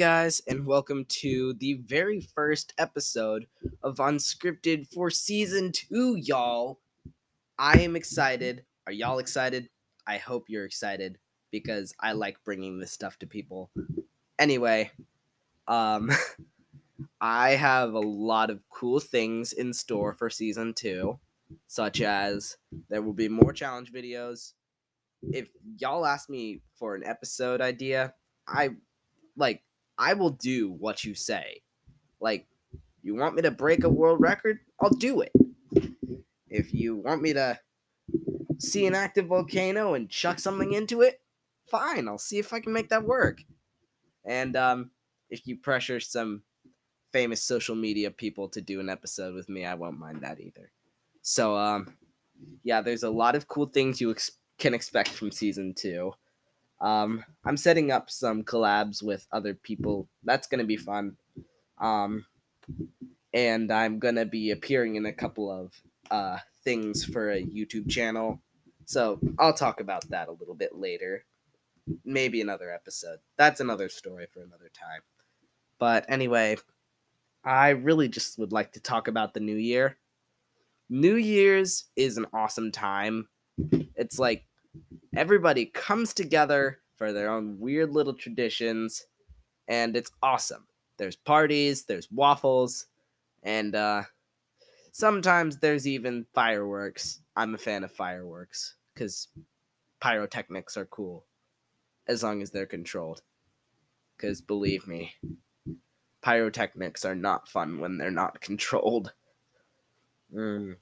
Guys, 0.00 0.40
and 0.48 0.64
welcome 0.64 1.04
to 1.04 1.52
the 1.52 1.74
very 1.74 2.22
first 2.22 2.72
episode 2.78 3.44
of 3.82 3.96
Unscripted 3.96 4.90
for 4.90 5.10
season 5.10 5.72
two, 5.72 6.16
y'all. 6.16 6.80
I 7.58 7.80
am 7.80 7.96
excited. 7.96 8.64
Are 8.86 8.94
y'all 8.94 9.18
excited? 9.18 9.68
I 10.06 10.16
hope 10.16 10.46
you're 10.48 10.64
excited 10.64 11.18
because 11.50 11.92
I 12.00 12.12
like 12.12 12.42
bringing 12.46 12.78
this 12.78 12.92
stuff 12.92 13.18
to 13.18 13.26
people. 13.26 13.70
Anyway, 14.38 14.90
um, 15.68 16.10
I 17.20 17.50
have 17.50 17.92
a 17.92 18.00
lot 18.00 18.48
of 18.48 18.62
cool 18.70 19.00
things 19.00 19.52
in 19.52 19.74
store 19.74 20.14
for 20.14 20.30
season 20.30 20.72
two, 20.72 21.18
such 21.66 22.00
as 22.00 22.56
there 22.88 23.02
will 23.02 23.12
be 23.12 23.28
more 23.28 23.52
challenge 23.52 23.92
videos. 23.92 24.54
If 25.20 25.50
y'all 25.76 26.06
ask 26.06 26.30
me 26.30 26.62
for 26.78 26.94
an 26.94 27.04
episode 27.04 27.60
idea, 27.60 28.14
I 28.48 28.70
like 29.36 29.62
I 30.00 30.14
will 30.14 30.30
do 30.30 30.70
what 30.72 31.04
you 31.04 31.14
say. 31.14 31.60
Like, 32.20 32.46
you 33.02 33.14
want 33.14 33.34
me 33.34 33.42
to 33.42 33.50
break 33.50 33.84
a 33.84 33.90
world 33.90 34.18
record? 34.20 34.60
I'll 34.80 34.88
do 34.88 35.20
it. 35.20 35.32
If 36.48 36.72
you 36.72 36.96
want 36.96 37.20
me 37.20 37.34
to 37.34 37.60
see 38.58 38.86
an 38.86 38.94
active 38.94 39.26
volcano 39.26 39.92
and 39.92 40.08
chuck 40.08 40.38
something 40.38 40.72
into 40.72 41.02
it, 41.02 41.20
fine. 41.70 42.08
I'll 42.08 42.18
see 42.18 42.38
if 42.38 42.54
I 42.54 42.60
can 42.60 42.72
make 42.72 42.88
that 42.88 43.04
work. 43.04 43.42
And 44.24 44.56
um, 44.56 44.90
if 45.28 45.46
you 45.46 45.56
pressure 45.56 46.00
some 46.00 46.42
famous 47.12 47.42
social 47.42 47.74
media 47.74 48.10
people 48.10 48.48
to 48.48 48.62
do 48.62 48.80
an 48.80 48.88
episode 48.88 49.34
with 49.34 49.50
me, 49.50 49.66
I 49.66 49.74
won't 49.74 49.98
mind 49.98 50.22
that 50.22 50.40
either. 50.40 50.72
So, 51.20 51.56
um, 51.56 51.94
yeah, 52.62 52.80
there's 52.80 53.02
a 53.02 53.10
lot 53.10 53.34
of 53.34 53.48
cool 53.48 53.66
things 53.66 54.00
you 54.00 54.10
ex- 54.10 54.32
can 54.58 54.72
expect 54.72 55.10
from 55.10 55.30
season 55.30 55.74
two. 55.74 56.14
Um, 56.80 57.24
I'm 57.44 57.56
setting 57.56 57.90
up 57.90 58.10
some 58.10 58.42
collabs 58.42 59.02
with 59.02 59.26
other 59.32 59.54
people. 59.54 60.08
That's 60.24 60.46
gonna 60.46 60.64
be 60.64 60.76
fun. 60.76 61.16
Um, 61.78 62.26
and 63.32 63.70
I'm 63.70 63.98
gonna 63.98 64.26
be 64.26 64.50
appearing 64.50 64.96
in 64.96 65.06
a 65.06 65.12
couple 65.12 65.50
of 65.50 65.72
uh, 66.10 66.38
things 66.64 67.04
for 67.04 67.30
a 67.30 67.42
YouTube 67.42 67.90
channel. 67.90 68.40
So 68.84 69.20
I'll 69.38 69.54
talk 69.54 69.80
about 69.80 70.08
that 70.10 70.28
a 70.28 70.32
little 70.32 70.54
bit 70.54 70.76
later. 70.76 71.24
Maybe 72.04 72.40
another 72.40 72.72
episode. 72.72 73.18
That's 73.36 73.60
another 73.60 73.88
story 73.88 74.26
for 74.32 74.40
another 74.42 74.70
time. 74.72 75.00
But 75.78 76.04
anyway, 76.08 76.56
I 77.44 77.70
really 77.70 78.08
just 78.08 78.38
would 78.38 78.52
like 78.52 78.72
to 78.72 78.80
talk 78.80 79.08
about 79.08 79.32
the 79.32 79.40
new 79.40 79.56
year. 79.56 79.96
New 80.88 81.14
Year's 81.14 81.84
is 81.96 82.16
an 82.16 82.26
awesome 82.32 82.72
time. 82.72 83.28
It's 83.94 84.18
like 84.18 84.44
everybody 85.16 85.66
comes 85.66 86.12
together 86.12 86.78
for 86.96 87.12
their 87.12 87.30
own 87.30 87.58
weird 87.58 87.90
little 87.90 88.14
traditions, 88.14 89.06
and 89.68 89.96
it's 89.96 90.10
awesome. 90.22 90.66
There's 90.98 91.16
parties, 91.16 91.84
there's 91.84 92.10
waffles, 92.10 92.86
and 93.42 93.74
uh, 93.74 94.02
sometimes 94.92 95.58
there's 95.58 95.88
even 95.88 96.26
fireworks. 96.34 97.20
I'm 97.36 97.54
a 97.54 97.58
fan 97.58 97.84
of 97.84 97.92
fireworks 97.92 98.74
because 98.92 99.28
pyrotechnics 100.00 100.76
are 100.76 100.86
cool 100.86 101.24
as 102.06 102.22
long 102.22 102.42
as 102.42 102.50
they're 102.50 102.66
controlled. 102.66 103.22
Because 104.16 104.42
believe 104.42 104.86
me, 104.86 105.14
pyrotechnics 106.22 107.04
are 107.04 107.14
not 107.14 107.48
fun 107.48 107.80
when 107.80 107.96
they're 107.96 108.10
not 108.10 108.40
controlled. 108.40 109.12
Mm. 110.34 110.76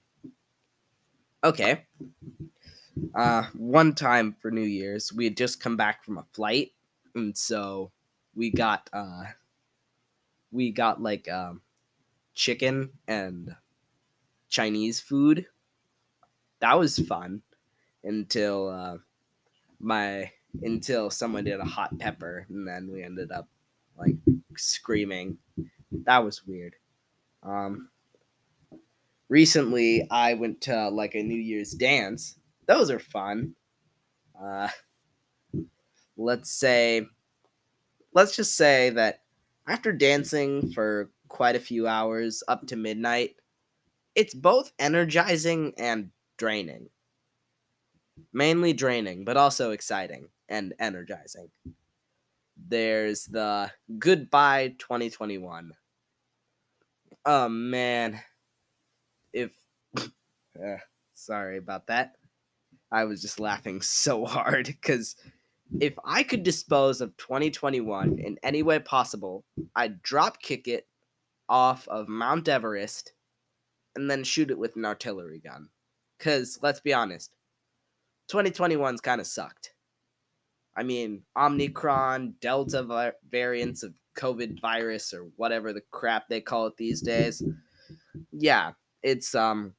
Okay. 1.45 1.87
Uh, 3.15 3.45
one 3.55 3.95
time 3.95 4.35
for 4.41 4.51
New 4.51 4.63
Year's, 4.63 5.13
we 5.13 5.25
had 5.25 5.37
just 5.37 5.61
come 5.61 5.77
back 5.77 6.05
from 6.05 6.19
a 6.19 6.27
flight, 6.33 6.73
and 7.15 7.37
so 7.37 7.93
we 8.35 8.51
got 8.51 8.89
uh, 8.93 9.25
we 10.51 10.71
got 10.71 11.03
like 11.03 11.29
um, 11.29 11.63
chicken 12.35 12.93
and 13.07 13.55
Chinese 14.49 15.01
food. 15.01 15.47
That 16.61 16.79
was 16.79 16.99
fun 16.99 17.43
until 18.05 18.69
uh, 18.69 18.99
my 19.81 20.33
until 20.63 21.11
someone 21.11 21.45
did 21.45 21.61
a 21.61 21.65
hot 21.65 21.99
pepper, 21.99 22.47
and 22.49 22.67
then 22.67 22.91
we 22.93 23.03
ended 23.03 23.33
up 23.33 23.49
like 23.97 24.17
screaming. 24.57 25.39
That 25.93 26.25
was 26.25 26.47
weird. 26.47 26.75
Um, 27.43 27.91
recently, 29.29 30.07
I 30.11 30.35
went 30.35 30.61
to 30.63 30.89
like 30.89 31.15
a 31.15 31.23
New 31.23 31.41
Year's 31.41 31.73
dance 31.73 32.39
those 32.69 32.91
are 32.91 33.01
fun. 33.01 33.55
Uh, 34.41 34.69
let's 36.17 36.53
say, 36.53 37.05
let's 38.15 38.37
just 38.37 38.56
say 38.56 38.91
that 38.91 39.23
after 39.67 39.91
dancing 39.91 40.71
for 40.73 41.11
quite 41.29 41.56
a 41.56 41.61
few 41.61 41.89
hours 41.89 42.43
up 42.47 42.67
to 42.69 42.77
midnight, 42.77 43.37
it's 44.15 44.34
both 44.34 44.71
energizing 44.79 45.73
and 45.79 46.11
draining. 46.37 46.91
Mainly 48.33 48.73
draining, 48.75 49.25
but 49.25 49.37
also 49.37 49.71
exciting 49.71 50.29
and 50.49 50.75
energizing. 50.79 51.50
There's 52.69 53.25
the 53.25 53.71
goodbye 53.99 54.75
2021. 54.79 55.73
Oh 57.25 57.49
man. 57.49 58.21
If. 59.33 59.50
Uh, 60.59 60.77
sorry 61.15 61.56
about 61.56 61.87
that. 61.87 62.17
I 62.91 63.04
was 63.04 63.21
just 63.21 63.41
laughing 63.41 63.82
so 63.82 64.25
hard 64.25 64.66
because 64.66 65.16
if 65.81 65.94
I 66.04 66.22
could 66.22 66.43
dispose 66.43 67.00
of 67.00 67.16
2021 67.16 68.19
in 68.19 68.38
any 68.43 68.62
way 68.62 68.78
possible, 68.78 69.44
I'd 69.76 70.03
drop 70.03 70.41
kick 70.41 70.66
it 70.66 70.87
off 71.49 71.87
of 71.88 72.09
Mount 72.09 72.49
Everest 72.49 73.12
and 73.94 74.10
then 74.10 74.25
shoot 74.25 74.50
it 74.50 74.59
with 74.59 74.76
an 74.76 74.84
artillery 74.84 75.41
gun. 75.41 75.69
Because 76.16 76.59
let's 76.62 76.81
be 76.81 76.94
honest, 76.94 77.34
2021's 78.31 79.00
kind 79.00 79.20
of 79.20 79.26
sucked. 79.26 79.72
I 80.76 80.82
mean, 80.82 81.22
Omicron, 81.37 82.34
Delta 82.41 83.12
variants 83.28 83.82
of 83.82 83.94
COVID 84.16 84.60
virus, 84.60 85.12
or 85.12 85.28
whatever 85.37 85.72
the 85.72 85.82
crap 85.91 86.28
they 86.28 86.41
call 86.41 86.66
it 86.66 86.76
these 86.76 87.00
days. 87.00 87.43
Yeah, 88.32 88.72
it's 89.03 89.34
um 89.34 89.75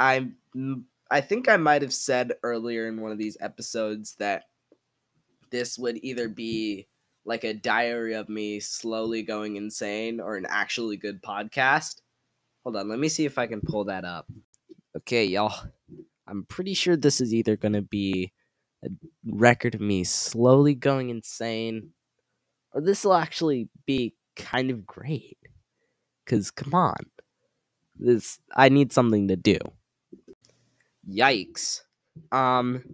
I 0.00 0.30
I 1.10 1.20
think 1.20 1.48
I 1.48 1.58
might 1.58 1.82
have 1.82 1.92
said 1.92 2.32
earlier 2.42 2.88
in 2.88 3.00
one 3.00 3.12
of 3.12 3.18
these 3.18 3.36
episodes 3.40 4.14
that 4.14 4.44
this 5.50 5.78
would 5.78 5.98
either 6.02 6.28
be 6.28 6.88
like 7.26 7.44
a 7.44 7.52
diary 7.52 8.14
of 8.14 8.28
me 8.28 8.60
slowly 8.60 9.22
going 9.22 9.56
insane 9.56 10.20
or 10.20 10.36
an 10.36 10.46
actually 10.48 10.96
good 10.96 11.22
podcast. 11.22 12.00
Hold 12.64 12.76
on, 12.76 12.88
let 12.88 12.98
me 12.98 13.08
see 13.08 13.26
if 13.26 13.38
I 13.38 13.46
can 13.46 13.60
pull 13.60 13.84
that 13.84 14.04
up. 14.04 14.26
Okay, 14.96 15.26
y'all. 15.26 15.54
I'm 16.26 16.44
pretty 16.44 16.74
sure 16.74 16.96
this 16.96 17.20
is 17.20 17.34
either 17.34 17.56
going 17.56 17.72
to 17.72 17.82
be 17.82 18.32
a 18.84 18.88
record 19.26 19.74
of 19.74 19.80
me 19.80 20.04
slowly 20.04 20.74
going 20.74 21.10
insane 21.10 21.90
or 22.72 22.80
this 22.80 23.04
will 23.04 23.14
actually 23.14 23.68
be 23.84 24.14
kind 24.36 24.70
of 24.70 24.86
great. 24.86 25.36
Cuz 26.24 26.50
come 26.50 26.72
on. 26.72 26.96
This 27.96 28.38
I 28.54 28.70
need 28.70 28.92
something 28.92 29.28
to 29.28 29.36
do. 29.36 29.58
Yikes. 31.08 31.80
Um, 32.32 32.84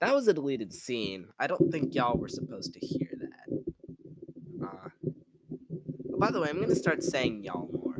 that 0.00 0.14
was 0.14 0.28
a 0.28 0.32
deleted 0.32 0.72
scene. 0.72 1.26
I 1.38 1.46
don't 1.46 1.70
think 1.70 1.94
y'all 1.94 2.18
were 2.18 2.28
supposed 2.28 2.74
to 2.74 2.80
hear 2.80 3.08
that. 3.20 4.66
Uh, 4.66 4.88
by 6.18 6.30
the 6.30 6.40
way, 6.40 6.48
I'm 6.48 6.60
gonna 6.60 6.74
start 6.74 7.02
saying 7.02 7.44
y'all 7.44 7.68
more. 7.72 7.96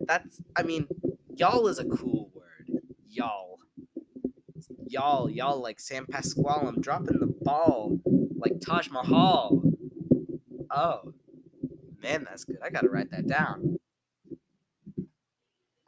That's, 0.00 0.40
I 0.56 0.62
mean, 0.62 0.86
y'all 1.34 1.66
is 1.68 1.78
a 1.78 1.84
cool 1.84 2.30
word. 2.34 2.82
Y'all. 3.08 3.58
Y'all, 4.86 5.30
y'all 5.30 5.60
like 5.60 5.80
Sam 5.80 6.06
Pasquale. 6.06 6.68
I'm 6.68 6.80
dropping 6.80 7.18
the 7.18 7.26
ball 7.26 7.98
like 8.36 8.60
Taj 8.60 8.90
Mahal. 8.90 9.62
Oh, 10.70 11.14
man, 12.02 12.24
that's 12.24 12.44
good. 12.44 12.58
I 12.62 12.70
gotta 12.70 12.88
write 12.88 13.10
that 13.10 13.26
down. 13.26 13.78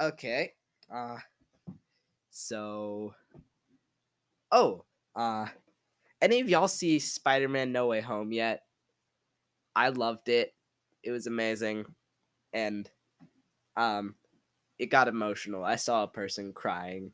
Okay. 0.01 0.53
Uh, 0.93 1.17
so, 2.37 3.15
oh, 4.53 4.85
uh, 5.15 5.47
any 6.21 6.41
of 6.41 6.51
y'all 6.51 6.69
see 6.69 6.99
Spider 6.99 7.49
Man 7.49 7.73
No 7.73 7.87
Way 7.87 8.03
Home 8.03 8.31
yet? 8.31 8.65
I 9.75 9.89
loved 9.89 10.29
it. 10.29 10.55
It 11.03 11.13
was 11.13 11.27
amazing. 11.27 11.87
And, 12.53 12.91
um, 13.75 14.17
it 14.79 14.87
got 14.87 15.09
emotional. 15.09 15.65
I 15.65 15.77
saw 15.77 16.03
a 16.03 16.09
person 16.09 16.53
crying 16.53 17.13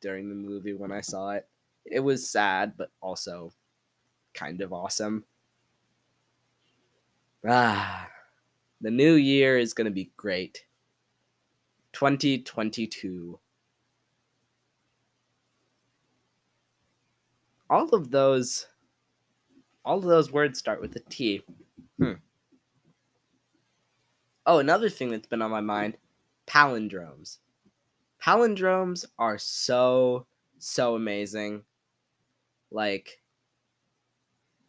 during 0.00 0.28
the 0.28 0.34
movie 0.34 0.74
when 0.74 0.90
I 0.90 1.02
saw 1.02 1.30
it. 1.30 1.48
It 1.86 2.00
was 2.00 2.28
sad, 2.28 2.72
but 2.76 2.90
also 3.00 3.52
kind 4.34 4.60
of 4.60 4.72
awesome. 4.72 5.24
Ah, 7.46 8.10
the 8.80 8.90
new 8.90 9.14
year 9.14 9.56
is 9.56 9.72
going 9.72 9.84
to 9.84 9.92
be 9.92 10.10
great. 10.16 10.64
2022. 11.92 13.38
All 17.70 17.88
of 17.90 18.10
those 18.10 18.66
all 19.84 19.98
of 19.98 20.04
those 20.04 20.32
words 20.32 20.58
start 20.58 20.80
with 20.80 20.96
a 20.96 21.00
T. 21.00 21.42
Hmm. 21.98 22.14
Oh, 24.46 24.58
another 24.58 24.88
thing 24.88 25.10
that's 25.10 25.26
been 25.26 25.42
on 25.42 25.50
my 25.50 25.60
mind 25.60 25.96
palindromes. 26.46 27.38
Palindromes 28.22 29.04
are 29.18 29.38
so, 29.38 30.26
so 30.58 30.94
amazing. 30.94 31.62
Like, 32.70 33.20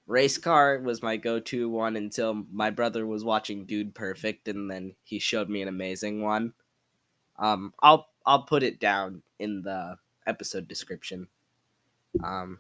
race 0.08 0.38
car 0.38 0.80
was 0.80 1.02
my 1.02 1.18
go-to 1.18 1.70
one 1.70 1.96
until 1.96 2.46
my 2.52 2.70
brother 2.70 3.06
was 3.06 3.24
watching 3.24 3.66
Dude 3.66 3.96
Perfect, 3.96 4.48
and 4.48 4.70
then 4.70 4.96
he 5.04 5.20
showed 5.20 5.50
me 5.50 5.62
an 5.62 5.68
amazing 5.68 6.22
one. 6.22 6.54
Um, 7.38 7.74
I'll 7.80 8.08
I'll 8.26 8.44
put 8.44 8.64
it 8.64 8.80
down 8.80 9.22
in 9.40 9.62
the 9.62 9.98
episode 10.26 10.68
description. 10.68 11.28
Um, 12.24 12.60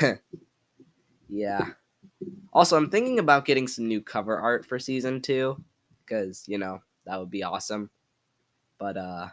yeah. 1.28 1.66
Also, 2.52 2.76
I'm 2.76 2.90
thinking 2.90 3.18
about 3.18 3.44
getting 3.44 3.68
some 3.68 3.88
new 3.88 4.00
cover 4.00 4.38
art 4.38 4.64
for 4.66 4.78
season 4.78 5.20
two, 5.20 5.62
because 6.04 6.44
you 6.46 6.58
know 6.58 6.80
that 7.04 7.18
would 7.18 7.30
be 7.30 7.42
awesome. 7.42 7.90
But 8.78 8.96
uh, 8.96 9.28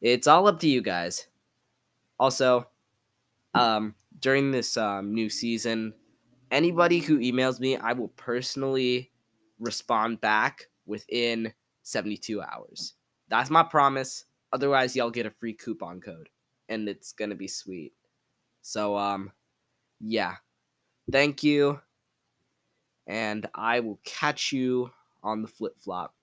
it's 0.00 0.26
all 0.26 0.46
up 0.46 0.60
to 0.60 0.68
you 0.68 0.82
guys. 0.82 1.26
Also, 2.18 2.68
um, 3.54 3.94
during 4.18 4.50
this 4.50 4.76
um, 4.76 5.14
new 5.14 5.28
season, 5.28 5.94
anybody 6.50 6.98
who 6.98 7.18
emails 7.18 7.60
me, 7.60 7.76
I 7.76 7.92
will 7.92 8.08
personally 8.08 9.10
respond 9.58 10.20
back 10.20 10.68
within 10.86 11.52
72 11.82 12.42
hours. 12.42 12.94
That's 13.28 13.50
my 13.50 13.62
promise. 13.62 14.24
Otherwise, 14.52 14.96
y'all 14.96 15.10
get 15.10 15.26
a 15.26 15.30
free 15.30 15.52
coupon 15.52 16.00
code, 16.00 16.28
and 16.68 16.88
it's 16.88 17.12
gonna 17.12 17.36
be 17.36 17.48
sweet. 17.48 17.92
So, 18.62 18.96
um, 18.96 19.32
yeah. 20.00 20.36
Thank 21.10 21.42
you, 21.42 21.80
and 23.06 23.46
I 23.54 23.80
will 23.80 23.98
catch 24.04 24.52
you 24.52 24.90
on 25.22 25.42
the 25.42 25.48
flip 25.48 25.76
flop. 25.78 26.14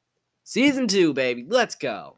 Season 0.44 0.88
two, 0.88 1.13
baby. 1.13 1.45
Let's 1.48 1.75
go. 1.75 2.18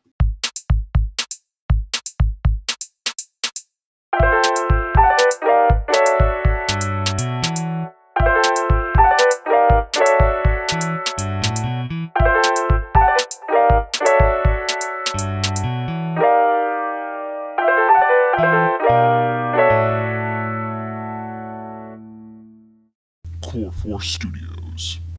Force 23.89 24.11
Studios. 24.11 24.99